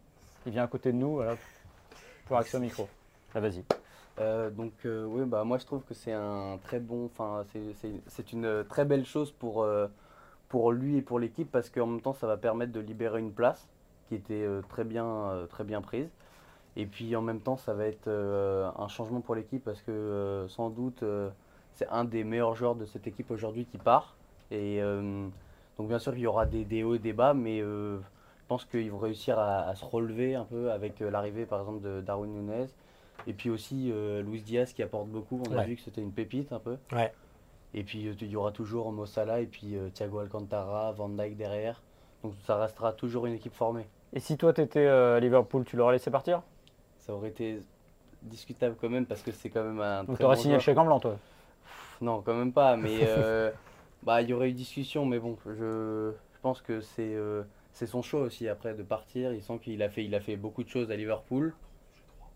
[0.46, 1.16] Il vient à côté de nous.
[1.16, 1.36] Voilà.
[2.26, 2.88] Pour accès au micro.
[3.36, 3.64] Ah, vas-y.
[4.20, 7.74] Euh, donc euh, oui, bah moi je trouve que c'est un très bon, enfin c'est-
[7.80, 9.88] c'est c'est une très belle chose pour, euh,
[10.50, 13.32] pour lui et pour l'équipe parce qu'en même temps ça va permettre de libérer une
[13.32, 13.68] place
[14.08, 16.10] qui était euh, très bien, euh, très bien prise.
[16.76, 20.46] Et puis en même temps ça va être euh, un changement pour l'équipe parce que
[20.50, 21.04] sans doute
[21.76, 24.16] c'est un des meilleurs joueurs de cette équipe aujourd'hui qui part.
[24.52, 24.82] Et
[25.78, 28.00] donc bien sûr il y aura des, des hauts et des bas, mais je
[28.48, 32.02] pense qu'ils vont réussir à, à se relever un peu avec l'arrivée par exemple de
[32.02, 32.66] Darwin Nunez.
[33.28, 33.92] Et puis aussi
[34.26, 35.42] Luis Diaz qui apporte beaucoup.
[35.50, 35.66] On a Ouais.
[35.66, 36.78] vu que c'était une pépite un peu.
[36.94, 37.14] Ouais.
[37.74, 41.10] Et puis euh, il y aura toujours Mo Salah et puis euh, Thiago Alcantara, Van
[41.10, 41.82] Dijk derrière.
[42.24, 43.88] Donc ça restera toujours une équipe formée.
[44.14, 46.42] Et si toi, tu étais à Liverpool, tu l'aurais laissé partir?
[46.98, 47.62] Ça aurait été
[48.24, 50.60] discutable quand même parce que c'est quand même un Donc, tu aurais bon signé le
[50.60, 51.18] chèque en blanc, toi?
[52.02, 52.76] Non, quand même pas.
[52.76, 53.52] Mais euh,
[54.04, 55.06] bah il y aurait eu discussion.
[55.06, 59.34] Mais bon, je, je pense que c'est euh, c'est son choix aussi après de partir.
[59.34, 61.54] Il sent qu'il a fait il a fait beaucoup de choses à Liverpool.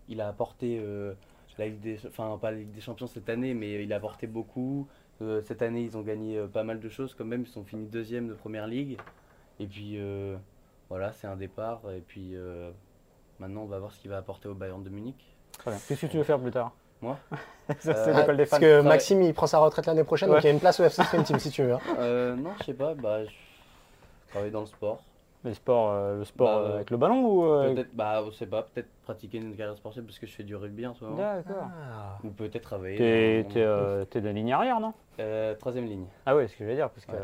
[0.08, 1.14] Il a apporté euh,
[1.58, 4.26] la Ligue des, enfin pas la Ligue des Champions cette année, mais il a apporté
[4.26, 4.86] beaucoup.
[5.22, 7.42] Euh, cette année, ils ont gagné euh, pas mal de choses quand même.
[7.42, 8.98] Ils sont finis deuxième de première ligue.
[9.60, 10.36] Et puis euh,
[10.88, 11.80] voilà, c'est un départ.
[11.96, 12.70] Et puis euh,
[13.38, 15.34] maintenant, on va voir ce qu'il va apporter au Bayern de Munich.
[15.58, 15.80] Très bien.
[15.86, 17.16] Qu'est-ce que tu veux faire plus tard Moi
[17.78, 18.50] Ça, c'est Euh, l'école des fans.
[18.58, 18.88] Parce que Ouais.
[18.88, 20.36] Maxime, il prend sa retraite l'année prochaine, Ouais.
[20.36, 21.74] donc il y a une place au FC Stream Team si tu veux.
[21.74, 21.80] hein.
[21.98, 22.94] Euh, non, je sais pas.
[22.94, 23.30] Bah, je
[24.30, 25.00] travaille dans le sport.
[25.44, 28.30] Le sport, euh, le sport Bah, euh, avec le ballon ou euh, Peut-être, bah, on
[28.32, 31.04] sait pas, peut-être pratiquer une carrière sportive parce que je fais du rugby en ce
[31.04, 31.16] moment.
[31.18, 31.68] D'accord.
[31.68, 32.18] Ah.
[32.24, 32.96] Ou peut-être travailler.
[32.96, 34.94] T'es dans- t'es, euh, t'es de la ligne arrière, non?
[35.20, 36.06] Euh, troisième ligne.
[36.24, 36.88] Ah oui, c'est ce que je vais dire.
[36.88, 37.12] Parce que...
[37.12, 37.18] Ouais.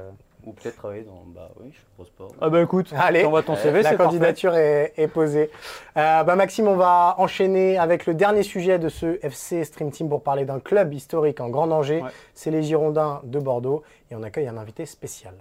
[0.47, 1.23] Ou peut-être travailler dans.
[1.27, 2.31] Bah oui, je suis pro sport.
[2.41, 5.51] Ah bah écoute, Allez, t'envoies ton CV, la candidature est, est posée.
[5.99, 10.09] Euh, bah Maxime, on va enchaîner avec le dernier sujet de ce FC Stream Team
[10.09, 12.01] pour parler d'un club historique en grand danger.
[12.01, 12.09] Ouais.
[12.33, 15.35] C'est les Girondins de Bordeaux et on accueille un invité spécial.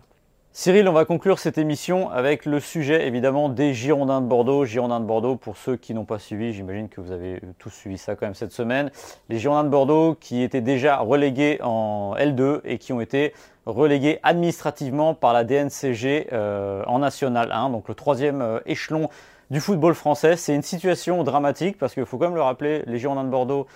[0.52, 4.66] Cyril, on va conclure cette émission avec le sujet évidemment des Girondins de Bordeaux.
[4.66, 8.00] Girondins de Bordeaux, pour ceux qui n'ont pas suivi, j'imagine que vous avez tous suivi
[8.00, 8.90] ça quand même cette semaine.
[9.30, 13.34] Les Girondins de Bordeaux qui étaient déjà relégués en L2 et qui ont été
[13.68, 19.08] relégués administrativement par la DNCG euh, en National 1, donc le troisième euh, échelon
[19.52, 20.36] du football français.
[20.36, 23.68] C'est une situation dramatique parce qu'il faut quand même le rappeler, les Girondins de Bordeaux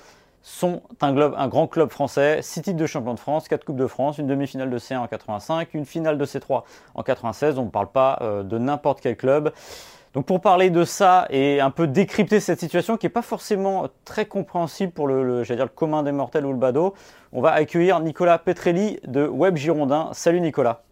[0.46, 3.78] sont un, globe- un grand club français, 6 titres de champion de France, 4 Coupes
[3.78, 7.58] de France, une demi-finale de C1 en 85, une finale de C3 en 96.
[7.58, 9.52] On ne parle pas euh, de n'importe quel club.
[10.14, 13.88] Donc pour parler de ça et un peu décrypter cette situation qui n'est pas forcément
[14.06, 16.94] très compréhensible pour le, le- j'allais dire le commun des mortels ou le badaud,
[17.32, 20.10] on va accueillir Nicolas Petrelli de Web Girondin.
[20.12, 20.84] Salut Nicolas.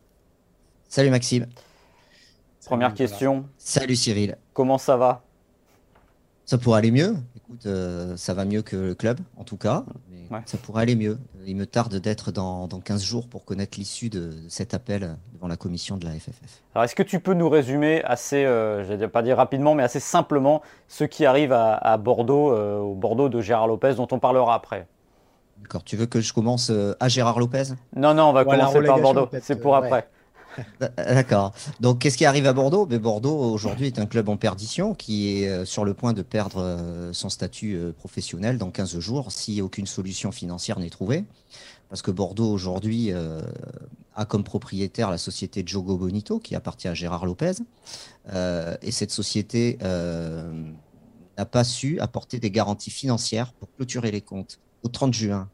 [0.88, 1.46] Salut Maxime.
[2.66, 4.38] Première question, Salut Cyril.
[4.54, 5.24] comment ça va?
[6.52, 7.16] Ça pourrait aller mieux.
[7.38, 9.86] Écoute, euh, ça va mieux que le club, en tout cas.
[10.12, 11.18] Mais ça pourrait aller mieux.
[11.46, 15.48] Il me tarde d'être dans, dans 15 jours pour connaître l'issue de, cet appel devant
[15.48, 16.62] la commission de la FFF.
[16.76, 19.76] Alors, est-ce que tu peux nous résumer assez, euh, je ne vais pas dire rapidement,
[19.76, 24.10] mais assez simplement ce qui arrive à, Bordeaux, euh, au Bordeaux de Gérard Lopez, dont
[24.12, 24.88] on parlera après?
[25.62, 25.86] D'accord.
[25.86, 27.64] Tu veux que je commence euh, à Gérard Lopez?
[27.96, 29.30] Non, non, on va commencer par Bordeaux.
[29.42, 30.06] C'est pour après.
[30.98, 31.54] D'accord.
[31.80, 32.88] Donc, qu'est-ce qui arrive à Bordeaux?
[32.90, 36.22] Mais Bordeaux, aujourd'hui, est un club en perdition qui est euh, sur le point de
[36.22, 41.26] perdre euh, son statut euh, professionnel dans 15 jours si aucune solution financière n'est trouvée.
[41.90, 43.12] Parce que Bordeaux, aujourd'hui,
[44.16, 47.52] a comme propriétaire la société Jogo Bonito, qui appartient à Gérard Lopez.
[48.34, 54.88] et cette société n'a pas su apporter des garanties financières pour clôturer les comptes au
[54.88, 55.50] 30 juin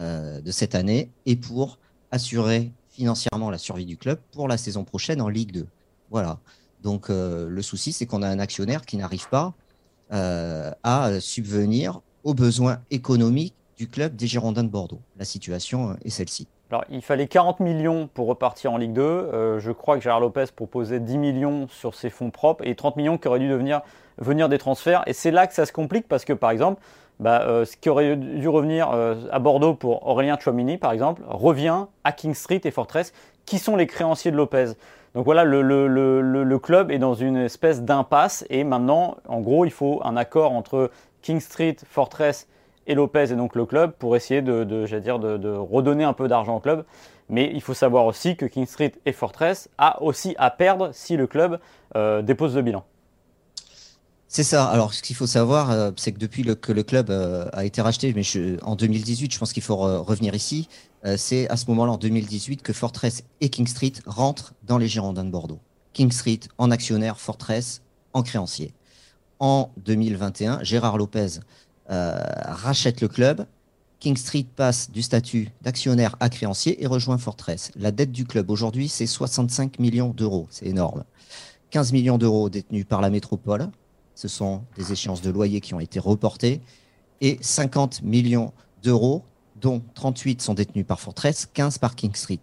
[0.00, 1.78] de cette année et pour
[2.10, 5.66] assurer financièrement la survie du club pour la saison prochaine en Ligue 2.
[6.10, 6.38] Voilà.
[6.82, 9.54] Donc euh, le souci, c'est qu'on a un actionnaire qui n'arrive pas
[10.12, 15.00] euh, à subvenir aux besoins économiques du club des Girondins de Bordeaux.
[15.18, 16.48] La situation euh, est celle-ci.
[16.70, 19.58] Alors, il fallait 40 millions pour repartir en Ligue 2.
[19.60, 23.18] je crois que Gérard Lopez proposait 10 millions sur ses fonds propres et 30 millions
[23.18, 23.48] qui auraient dû
[24.18, 25.04] venir des transferts.
[25.06, 26.82] Et c'est là que ça se complique parce que, par exemple,
[27.18, 31.22] bah, euh, ce qui aurait dû revenir euh, à Bordeaux pour Aurélien Chouamini, par exemple,
[31.26, 33.12] revient à King Street et Fortress,
[33.46, 34.72] qui sont les créanciers de Lopez.
[35.14, 40.00] Donc voilà, le, club est dans une espèce d'impasse et maintenant, en gros, il faut
[40.04, 40.90] un accord entre
[41.22, 42.48] King Street, Fortress
[42.86, 46.84] et Lopez et donc le club pour essayer de, redonner un peu d'argent au club.
[47.30, 51.16] Mais il faut savoir aussi que King Street et Fortress a aussi à perdre si
[51.16, 51.60] le club
[51.96, 52.84] euh, dépose le bilan.
[54.28, 54.66] C'est ça.
[54.66, 57.80] Alors, ce qu'il faut savoir, euh, c'est que depuis que le club euh, a été
[57.80, 58.22] racheté, mais
[58.62, 60.68] en 2018, je pense qu'il faut revenir ici,
[61.04, 64.88] euh, c'est à ce moment-là, en 2018, que Fortress et King Street rentrent dans les
[64.88, 65.60] Girondins de Bordeaux.
[65.92, 67.82] King Street en actionnaire, Fortress
[68.14, 68.74] en créancier.
[69.38, 71.40] En 2021, Gérard Lopez
[71.88, 73.46] rachète le club.
[74.00, 77.70] King Street passe du statut d'actionnaire à créancier et rejoint Fortress.
[77.76, 80.48] La dette du club aujourd'hui, c'est 65 millions d'euros.
[80.50, 81.04] C'est énorme.
[81.70, 83.70] 15 millions d'euros détenus par la métropole,
[84.16, 86.60] ce sont des échéances de loyer qui ont été reportées,
[87.20, 88.52] et 50 millions
[88.82, 89.22] d'euros,
[89.60, 92.40] dont 38 sont détenus par Fortress, 15 par King Street.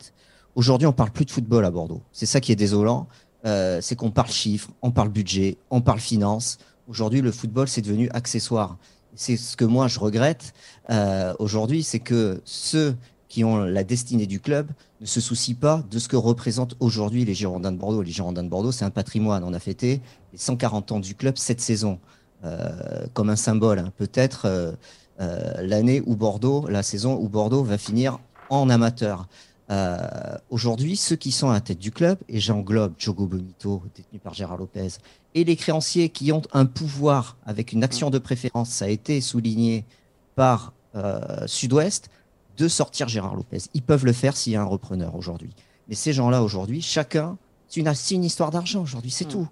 [0.56, 2.02] Aujourd'hui, on parle plus de football à Bordeaux.
[2.12, 3.08] C'est ça qui est désolant,
[3.46, 6.60] euh, c'est qu'on parle chiffres, on parle budget, on parle finance.
[6.88, 8.78] Aujourd'hui, le football, c'est devenu accessoire.
[9.16, 10.54] C'est ce que moi, je regrette
[10.90, 12.96] euh, aujourd'hui, c'est que ceux
[13.34, 14.70] qui ont la destinée du club
[15.02, 18.04] ne se soucient pas de ce que représentent aujourd'hui les Girondins de Bordeaux.
[18.04, 19.44] Les Girondins de Bordeaux, c'est un patrimoine.
[19.44, 20.02] On a fêté
[20.34, 21.98] les 140 ans du club cette saison
[22.46, 23.80] euh, comme un symbole.
[23.80, 23.92] Hein.
[23.98, 24.74] Peut-être euh,
[25.20, 28.20] euh, l'année où Bordeaux, la saison où Bordeaux va finir
[28.52, 29.28] en amateur.
[30.52, 34.36] aujourd'hui, ceux qui sont à la tête du club, et j'englobe Jogo Bonito, détenu par
[34.36, 35.00] Gérard Lopez,
[35.34, 39.22] et les créanciers qui ont un pouvoir avec une action de préférence, ça a été
[39.22, 39.86] souligné
[40.36, 40.74] par
[41.48, 42.12] Sud-Ouest,
[42.58, 43.64] de sortir Gérard Lopez.
[43.74, 45.56] Ils peuvent le faire s'il y a un repreneur aujourd'hui.
[45.88, 47.38] Mais ces gens-là aujourd'hui, chacun,
[47.68, 49.32] c'est une, une, histoire d'argent aujourd'hui, c'est hmm.
[49.32, 49.48] tout.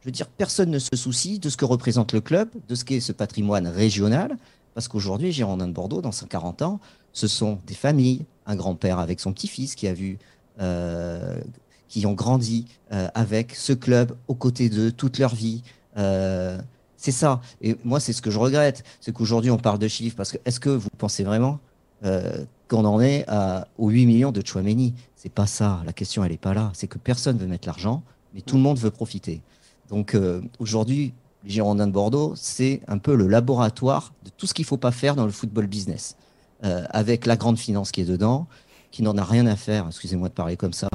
[0.00, 2.84] Je veux dire, personne ne se soucie de ce que représente le club, de ce
[2.84, 4.36] qu'est ce patrimoine régional,
[4.74, 6.80] parce qu'aujourd'hui, Girondin de Bordeaux, dans 140 ans,
[7.12, 10.18] ce sont des familles, un grand-père avec son petit-fils qui a vu,
[10.60, 11.40] euh,
[11.88, 15.62] qui ont grandi euh, avec ce club aux côtés d'eux toute leur vie.
[15.96, 16.60] Euh,
[16.98, 17.40] c'est ça.
[17.62, 20.38] Et moi, c'est ce que je regrette, c'est qu'aujourd'hui, on parle de chiffres, parce que
[20.44, 21.58] est-ce que vous pensez vraiment
[22.04, 24.94] euh, qu'on en est à, aux 8 millions de Chouameni.
[25.14, 25.82] C'est pas ça.
[25.86, 26.70] La question, elle n'est pas là.
[26.74, 28.02] C'est que personne veut mettre l'argent,
[28.34, 29.40] mais tout le monde veut profiter.
[29.88, 34.54] Donc euh, aujourd'hui, les Girondins de Bordeaux, c'est un peu le laboratoire de tout ce
[34.54, 36.16] qu'il ne faut pas faire dans le football business.
[36.64, 38.46] Euh, avec la grande finance qui est dedans,
[38.90, 40.88] qui n'en a rien à faire, excusez-moi de parler comme ça,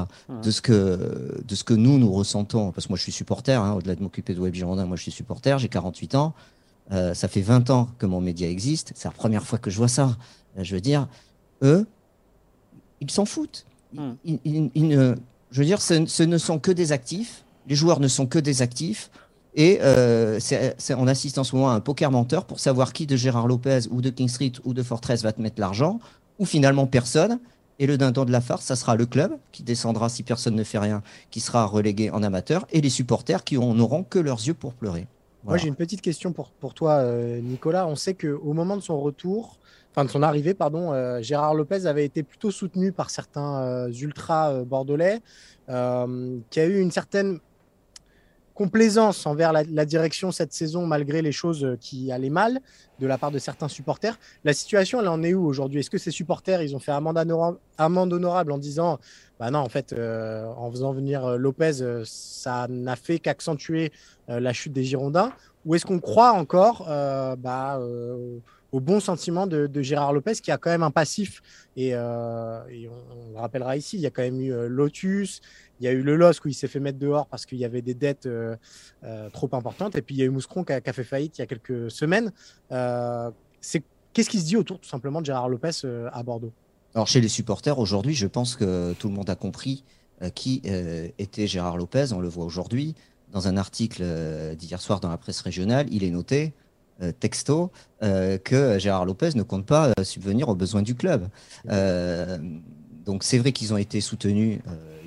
[0.43, 2.71] de, ce que, de ce que nous, nous ressentons.
[2.71, 5.03] Parce que moi, je suis supporter, hein, au-delà de m'occuper de Web Girondin, moi, je
[5.03, 6.33] suis supporter, j'ai 48 ans.
[6.89, 8.91] ça fait 20 ans que mon média existe.
[8.95, 10.17] C'est la première fois que je vois ça.
[10.57, 11.07] Je veux dire,
[11.61, 11.85] eux,
[12.99, 13.65] ils s'en foutent.
[13.93, 14.13] Hmm.
[14.23, 17.43] je veux dire, ce, ne sont que des actifs.
[17.67, 19.11] Les joueurs ne sont que des actifs.
[19.53, 20.39] Et euh,
[20.97, 23.81] on assiste en ce moment à un poker menteur pour savoir qui de Gérard Lopez
[23.89, 25.99] ou de King Street ou de Fortress va te mettre l'argent,
[26.39, 27.39] ou finalement personne.
[27.79, 30.63] Et le dindon de la farce, ça sera le club qui descendra si personne ne
[30.63, 34.53] fait rien, qui sera relégué en amateur, et les supporters qui n'auront que leurs yeux
[34.53, 35.07] pour pleurer.
[35.43, 37.87] Moi, j'ai une petite question pour, pour toi, euh, Nicolas.
[37.87, 39.57] On sait qu'au moment de son retour,
[39.91, 43.91] enfin de son arrivée, pardon, euh, Gérard Lopez avait été plutôt soutenu par certains euh,
[43.91, 45.21] ultras euh, bordelais,
[46.49, 47.39] qui a eu une certaine
[48.53, 52.59] complaisance envers la, direction cette saison, malgré les choses qui allaient mal
[52.99, 54.19] de la part de certains supporters.
[54.43, 55.79] La situation, elle en est où aujourd'hui?
[55.79, 58.99] Est-ce que ces supporters, ils ont fait amende, amende honorable en disant,
[59.39, 63.93] bah non, en fait, en faisant venir Lopez, ça n'a fait qu'accentuer
[64.27, 65.31] la chute des Girondins
[65.65, 66.83] Ou est-ce qu'on croit encore
[67.37, 67.79] bah,
[68.71, 71.41] au bon sentiment de, Gérard Lopez, qui a quand même un passif.
[71.75, 75.41] Et, on, le rappellera ici, il y a quand même eu Lotus,
[75.79, 77.65] il y a eu le LOSC où il s'est fait mettre dehors parce qu'il y
[77.65, 78.29] avait des dettes
[79.33, 79.95] trop importantes.
[79.95, 81.91] Et puis il y a eu Mouscron qui a, fait faillite il y a quelques
[81.91, 82.31] semaines.
[83.61, 85.71] c'est Qu'est-ce qui se dit autour tout simplement de Gérard Lopez
[86.11, 86.51] à Bordeaux?
[86.93, 89.83] Alors chez les supporters, aujourd'hui, je pense que tout le monde a compris
[90.21, 92.11] euh, qui euh, était Gérard Lopez.
[92.11, 92.95] On le voit aujourd'hui.
[93.31, 96.53] Dans un article euh, d'hier soir dans la presse régionale, il est noté,
[97.19, 101.27] texto, que Gérard Lopez ne compte pas subvenir aux besoins du club.
[103.05, 104.59] donc c'est vrai qu'ils ont été soutenus,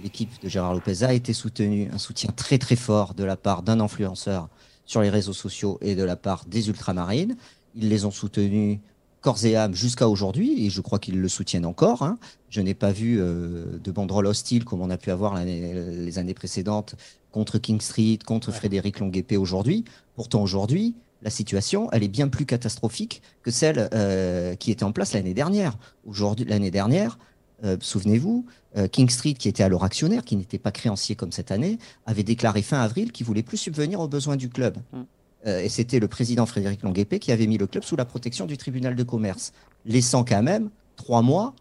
[0.03, 3.63] l'équipe de Gérard Lopez a été soutenue, un soutien très très fort de la part
[3.63, 4.49] d'un influenceur
[4.87, 7.37] sur les réseaux sociaux et de la part des ultramarines.
[7.75, 8.79] Ils les ont soutenus
[9.25, 12.03] corps et âme jusqu'à aujourd'hui, et je crois qu'ils le soutiennent encore.
[12.03, 12.19] Hein.
[12.51, 16.35] Je n'ai pas vu euh, de banderole hostile comme on a pu avoir les années
[16.35, 16.95] précédentes
[17.33, 19.85] contre King Street, contre Frédéric Longuepé aujourd'hui.
[20.15, 24.93] Pourtant, aujourd'hui, la situation, elle est bien plus catastrophique que celle euh, qui était en
[24.93, 25.77] place l'année dernière.
[26.07, 27.19] Aujourd'hui, l'année dernière,
[27.65, 28.47] euh, souvenez-vous,
[28.91, 32.61] King Street, qui était alors actionnaire, qui n'était pas créancier comme cette année, avait déclaré
[32.61, 34.79] fin avril qu'il voulait plus subvenir aux besoins du club.
[34.93, 35.03] Mm.
[35.47, 38.47] Euh, et c'était le président Frédéric Longuepé qui avait mis le club sous la protection
[38.47, 39.53] du tribunal de commerce,
[39.85, 41.55] laissant quand même trois mois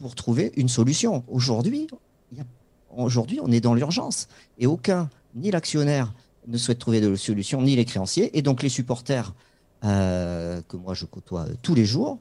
[0.00, 1.24] pour trouver une solution.
[1.28, 1.88] Aujourd'hui,
[2.96, 6.12] aujourd'hui on est dans l'urgence et aucun, ni l'actionnaire
[6.50, 9.34] ne souhaite trouver de solution, ni les créanciers, et donc les supporters
[9.84, 12.18] euh, que moi je côtoie tous les jours,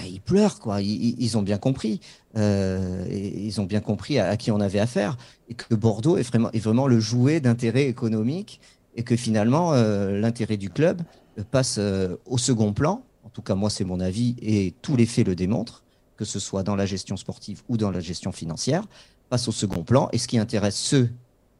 [0.00, 0.80] euh, ils pleurent, quoi.
[0.80, 2.00] Ils, ont bien compris.
[2.34, 5.16] ils ont bien compris à, qui on avait affaire
[5.48, 8.60] et que Bordeaux est vraiment, est vraiment le jouet d'intérêt économique
[8.94, 11.02] et que finalement euh, l'intérêt du club
[11.50, 13.02] passe euh, au second plan.
[13.24, 15.84] En tout cas, moi, c'est mon avis et tous les faits le démontrent,
[16.16, 18.84] que ce soit dans la gestion sportive ou dans la gestion financière,
[19.28, 20.08] passe au second plan.
[20.12, 21.10] Et ce qui intéresse ceux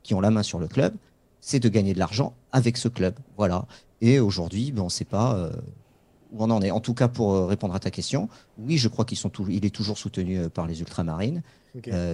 [0.03, 0.95] qui ont la main sur le club,
[1.41, 3.15] c'est de gagner de l'argent avec ce club.
[3.37, 3.67] Voilà.
[4.01, 5.51] Et aujourd'hui, ben, on ne sait pas euh,
[6.33, 6.71] où on en est.
[6.71, 10.49] En tout cas, pour répondre à ta question, oui, je crois qu'il est toujours soutenu
[10.49, 11.43] par les ultramarines,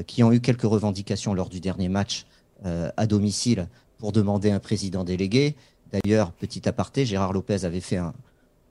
[0.07, 2.27] qui ont eu quelques revendications lors du dernier match
[2.65, 5.57] à domicile pour demander un président délégué.
[5.93, 8.15] D'ailleurs, petit aparté, Gérard Lopez avait fait un,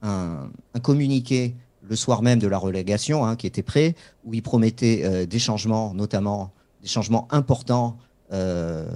[0.02, 0.50] un,
[0.82, 1.54] communiqué
[1.88, 5.38] le soir même de la relégation, hein, qui était prêt, où il promettait euh, des
[5.38, 7.96] changements, notamment des changements importants
[8.32, 8.88] euh,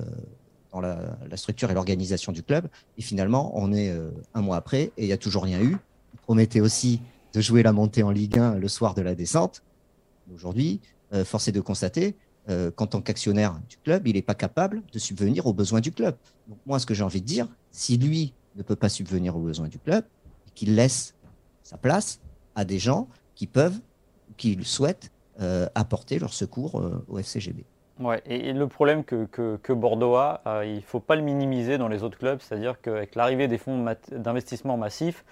[0.73, 2.69] dans la, structure et l'organisation du club.
[2.99, 5.77] Et finalement, on est euh, un mois après et il n'y a toujours rien eu.
[6.15, 7.01] Il promettait aussi
[7.33, 9.63] de jouer la montée en Ligue 1 le soir de la descente.
[10.35, 10.81] Aujourd'hui,
[11.25, 12.15] force est de constater
[12.49, 15.93] euh, qu'en tant qu'actionnaire du club, il n'est pas capable de subvenir aux besoins du
[15.93, 16.17] club.
[16.49, 19.41] Donc moi, ce que j'ai envie de dire, si lui ne peut pas subvenir aux
[19.41, 20.05] besoins du club,
[20.55, 21.15] qu'il laisse
[21.63, 22.19] sa place
[22.55, 23.79] à des gens qui peuvent,
[24.39, 27.65] qui souhaitent euh, apporter leur secours euh, au FCGB.
[28.01, 32.03] Ouais, et, le problème que, Bordeaux a, il ne faut pas le minimiser dans les
[32.03, 35.25] autres clubs, c'est-à-dire qu'avec l'arrivée des fonds d'investissement massifs,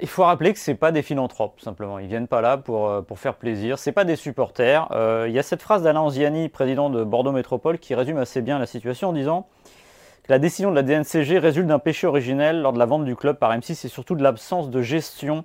[0.00, 1.98] il faut rappeler que ce pas des philanthropes, simplement.
[1.98, 3.78] Ils viennent pas là pour, euh, pour faire plaisir.
[3.78, 4.88] Ce pas des supporters.
[4.92, 8.40] Euh, il y a cette phrase d'Alain Anziani, président de Bordeaux Métropole, qui résume assez
[8.40, 9.46] bien la situation en disant
[10.24, 13.14] que la décision de la DNCG résulte d'un péché originel lors de la vente du
[13.14, 15.44] club par M6 et surtout de l'absence de gestion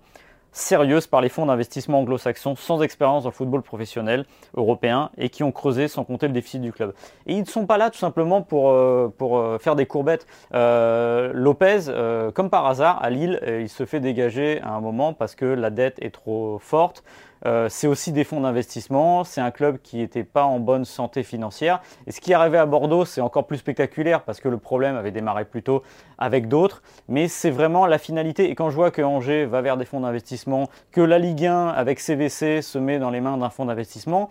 [0.56, 5.44] sérieuses par les fonds d'investissement anglo-saxons sans expérience dans le football professionnel européen et qui
[5.44, 6.94] ont creusé sans compter le déficit du club.
[7.28, 10.26] Et ils ne sont pas là tout simplement pour, euh, euh, faire des courbettes.
[10.54, 11.91] Euh, Lopez,
[12.34, 15.70] comme par hasard, à Lille, il se fait dégager à un moment parce que la
[15.70, 17.04] dette est trop forte.
[17.45, 21.24] Euh, c'est aussi des fonds d'investissement, c'est un club qui n'était pas en bonne santé
[21.24, 21.82] financière.
[22.08, 24.95] Et ce qui est arrivé à Bordeaux, c'est encore plus spectaculaire parce que le problème
[24.95, 25.84] avait démarré plus tôt
[26.17, 26.82] avec d'autres.
[27.08, 28.50] Mais c'est vraiment la finalité.
[28.50, 31.67] Et quand je vois que Angers va vers des fonds d'investissement, que la Ligue 1
[31.67, 34.30] avec CVC se met dans les mains d'un fonds d'investissement,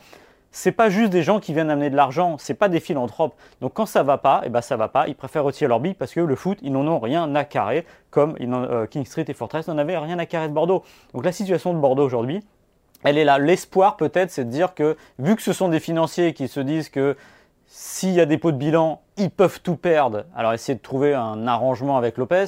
[0.54, 3.34] c'est pas juste des gens qui viennent amener de l'argent, c'est pas des philanthropes.
[3.60, 5.08] Donc quand ça va pas, et eh ben ça va pas.
[5.08, 7.84] Ils préfèrent retirer leur bille parce que le foot, ils n'en ont rien à carrer,
[8.10, 10.84] comme euh, King Street et Fortress n'en avaient rien à carrer de Bordeaux.
[11.12, 12.44] Donc la situation de Bordeaux aujourd'hui,
[13.04, 13.38] elle est là.
[13.38, 16.88] L'espoir peut-être, c'est de dire que vu que ce sont des financiers qui se disent
[16.88, 17.16] que
[17.66, 20.24] s'il y a des pots de bilan, ils peuvent tout perdre.
[20.34, 22.46] Alors essayer de trouver un arrangement avec Lopez.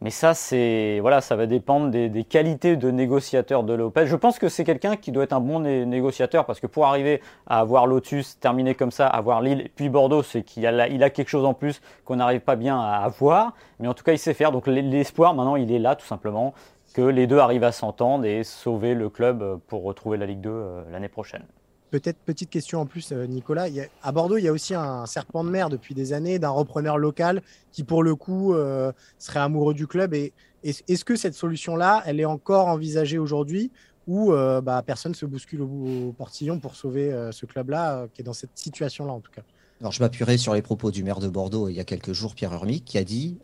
[0.00, 4.06] Mais ça, c'est voilà, ça va dépendre des, qualités de négociateur de Lopez.
[4.06, 7.20] Je pense que c'est quelqu'un qui doit être un bon négociateur parce que pour arriver
[7.48, 11.28] à avoir Lotus terminé comme ça, avoir Lille puis Bordeaux, c'est qu'il a, a quelque
[11.28, 13.54] chose en plus qu'on n'arrive pas bien à avoir.
[13.80, 14.52] Mais en tout cas, il sait faire.
[14.52, 16.54] Donc l'espoir, maintenant, il est là tout simplement
[16.94, 20.50] que les deux arrivent à s'entendre et sauver le club pour retrouver la Ligue 2
[20.50, 21.44] euh, l'année prochaine.
[21.90, 23.66] Peut-être petite question en plus, euh, Nicolas.
[24.02, 26.98] à Bordeaux, il y a aussi un serpent de mer depuis des années d'un repreneur
[26.98, 30.12] local qui, pour le coup, euh, serait amoureux du club.
[30.12, 33.70] Et est-ce que cette solution-là, elle est encore envisagée aujourd'hui
[34.06, 38.52] ou bah, personne se bouscule au, portillon pour sauver ce club-là, qui est dans cette
[38.54, 39.42] situation-là en tout cas?
[39.80, 42.34] Alors, je m'appuierai sur les propos du maire de Bordeaux il y a quelques jours,
[42.34, 43.36] Pierre Hermic, qui a dit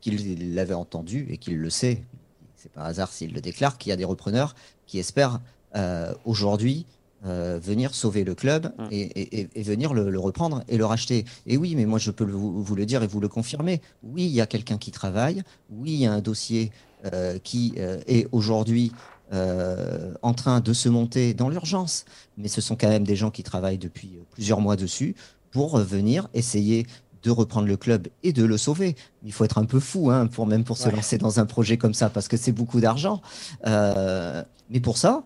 [0.00, 2.02] qu'il l'avait entendu et qu'il le sait,
[2.56, 4.54] c'est pas un hasard s'il le déclare, qu'il y a des repreneurs
[4.86, 5.40] qui espèrent
[5.76, 6.86] euh, aujourd'hui
[7.26, 8.84] euh, venir sauver le club Mm.
[8.90, 9.00] et,
[9.40, 11.26] et- et venir le, le reprendre et le racheter.
[11.46, 13.82] Et oui, mais moi je peux le- vous, vous le dire et vous le confirmer.
[14.02, 15.42] Oui, il y a quelqu'un qui travaille.
[15.70, 16.72] Oui, il y a un dossier
[17.12, 18.92] euh, qui est aujourd'hui
[19.32, 22.04] euh, en train de se monter dans l'urgence.
[22.38, 25.14] Mais ce sont quand même des gens qui travaillent depuis plusieurs mois dessus
[25.50, 26.86] pour venir essayer
[27.22, 28.96] de reprendre le club et de le sauver.
[29.24, 31.76] Il faut être un peu fou hein, pour même pour se lancer dans un projet
[31.76, 33.20] comme ça parce que c'est beaucoup d'argent.
[33.66, 35.24] Euh, mais pour ça,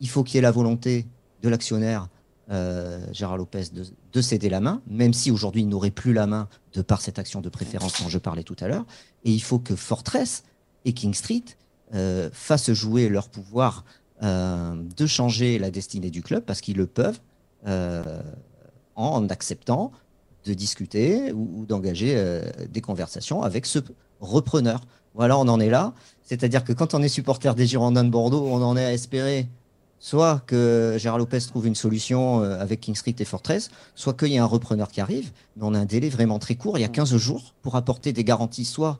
[0.00, 1.06] il faut qu'il y ait la volonté
[1.42, 2.08] de l'actionnaire
[2.50, 6.26] euh, Gérard Lopez de, de céder la main, même si aujourd'hui il n'aurait plus la
[6.26, 8.86] main de par cette action de préférence dont je parlais tout à l'heure.
[9.24, 10.44] Et il faut que Fortress
[10.86, 11.44] et King Street
[11.94, 13.84] euh, fassent jouer leur pouvoir
[14.22, 17.20] euh, de changer la destinée du club parce qu'ils le peuvent
[18.94, 19.92] en acceptant
[20.48, 23.78] de discuter ou, d'engager euh, des conversations avec ce
[24.20, 24.80] repreneur.
[25.14, 25.94] Voilà, on en est là.
[26.22, 29.48] C'est-à-dire que quand on est supporter des Girondins de Bordeaux, on en est à espérer
[30.00, 34.28] soit que Gérard Lopez trouve une solution euh, avec King Street et Fortress, soit qu'il
[34.28, 36.82] y ait un repreneur qui arrive, mais on a un délai vraiment très court, il
[36.82, 38.98] y a 15 jours pour apporter des garanties, soit,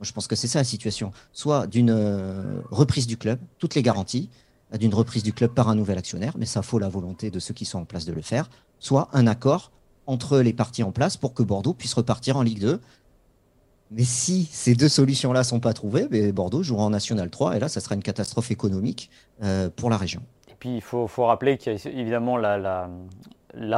[0.00, 3.82] je pense que c'est ça la situation, soit d'une euh, reprise du club, toutes les
[3.82, 4.30] garanties,
[4.78, 7.52] d'une reprise du club par un nouvel actionnaire, mais ça faut la volonté de ceux
[7.52, 9.70] qui sont en place de le faire, soit un accord
[10.06, 12.80] entre les parties en place pour que Bordeaux puisse repartir en Ligue 2.
[13.94, 17.60] Mais si ces deux solutions-là sont pas trouvées, ben, Bordeaux jouera en National 3 et
[17.60, 19.10] là, ça sera une catastrophe économique
[19.42, 20.22] euh, pour la région.
[20.50, 22.88] Et puis il faut, rappeler qu'il y a évidemment la,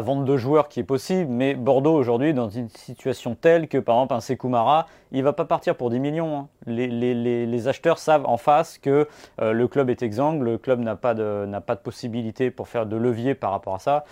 [0.03, 3.97] vente de joueurs qui est possible, mais Bordeaux aujourd'hui dans une situation telle que par
[3.97, 6.39] exemple un Sekou Mara, il va pas partir pour 10 millions.
[6.39, 6.49] hein.
[6.67, 9.09] Les, acheteurs savent en face que
[9.41, 12.97] euh, le club est exsangue, le club n'a pas, pas de possibilité pour faire de
[12.97, 14.05] levier par rapport à ça.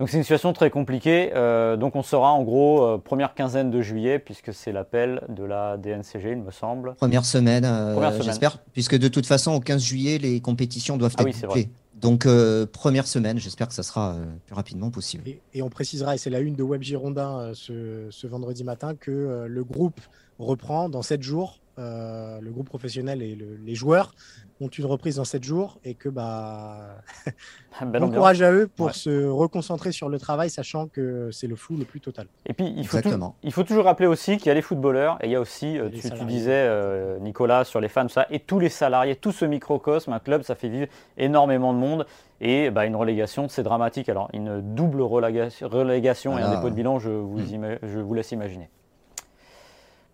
[0.00, 1.30] Donc c'est une situation très compliquée.
[1.34, 5.44] Euh, donc on sera en gros euh, première quinzaine de juillet, puisque c'est l'appel de
[5.44, 6.94] la DNCG, il me semble.
[6.94, 8.24] Première semaine, euh, Première semaine.
[8.24, 11.68] j'espère, puisque de toute façon, au 15 juillet, les compétitions doivent Ah être oui, bouclées.
[12.00, 15.24] Donc, euh, première semaine, j'espère que ça sera euh, plus rapidement possible.
[15.28, 18.64] Et, et on précisera, et c'est la une de Web Girondin euh, ce, ce vendredi
[18.64, 20.00] matin, que euh, le groupe
[20.38, 21.59] reprend dans 7 jours.
[21.78, 24.12] Euh, le groupe professionnel et le- les joueurs
[24.60, 26.96] ont une reprise dans 7 jours et que bah,
[27.80, 28.92] Belle bon courage à eux pour Ouais.
[28.92, 32.26] se reconcentrer sur le travail, sachant que c'est le flou le plus total.
[32.44, 33.36] Et puis, il faut, tou- Exactement.
[33.44, 35.78] il faut toujours rappeler aussi qu'il y a les footballeurs et il y a aussi,
[35.78, 39.44] euh, tu, disais, euh, Nicolas, sur les fans, ça, et tous les salariés, tout ce
[39.46, 42.04] microcosme, un club, ça fait vivre énormément de monde.
[42.42, 44.08] Et bah, une relégation, c'est dramatique.
[44.10, 46.56] Alors, une double relégation, relégation et un Voilà.
[46.56, 47.54] dépôt de bilan, je vous, Mm.
[47.54, 48.68] ima- je vous laisse imaginer.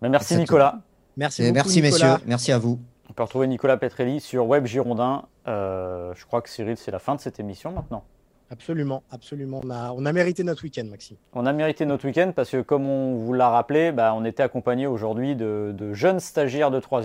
[0.01, 0.41] Mais merci Exactement.
[0.59, 0.79] Nicolas.
[1.17, 2.13] Merci beaucoup, merci, Nicolas.
[2.13, 2.25] messieurs.
[2.27, 2.79] Merci à vous.
[3.09, 5.23] On peut retrouver Nicolas Petrelli sur Web Girondin.
[5.47, 8.03] Euh, je crois que Cyril, c'est la fin de cette émission maintenant.
[8.49, 9.61] Absolument, absolument.
[9.65, 11.17] On a, on a mérité notre week-end, Maxime.
[11.33, 14.43] On a mérité notre week-end parce que, comme on vous l'a rappelé, bah, on était
[14.43, 17.01] accompagné aujourd'hui de, de jeunes stagiaires de 3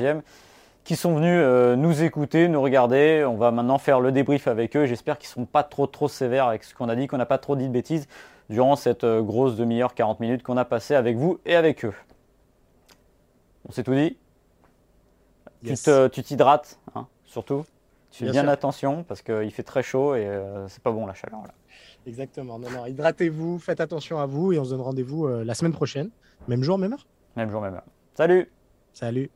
[0.84, 3.24] qui sont venus euh, nous écouter, nous regarder.
[3.24, 4.86] On va maintenant faire le débrief avec eux.
[4.86, 7.26] J'espère qu'ils ne sont pas trop trop sévères avec ce qu'on a dit, qu'on n'a
[7.26, 8.06] pas trop dit de bêtises
[8.50, 11.94] durant cette euh, grosse demi-heure, 40 minutes qu'on a passé avec vous et avec eux.
[13.68, 14.16] On s'est tout dit
[15.62, 15.82] Yes.
[15.82, 17.64] Tu te- Tu t'hydrates, hein, surtout.
[18.10, 21.14] Tu fais Bien attention parce qu'il fait très chaud et euh, c'est pas bon la
[21.14, 21.42] chaleur.
[21.42, 21.54] Là.
[22.04, 22.58] Exactement.
[22.58, 25.72] Non, non, hydratez-vous, faites attention à vous et on se donne rendez-vous euh, la semaine
[25.72, 26.10] prochaine.
[26.48, 27.06] Même jour, même heure.
[27.36, 27.84] Même jour, même heure.
[28.14, 28.50] Salut
[28.92, 29.30] Salut.